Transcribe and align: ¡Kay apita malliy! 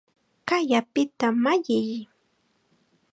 ¡Kay 0.47 0.69
apita 0.79 1.27
malliy! 1.43 1.91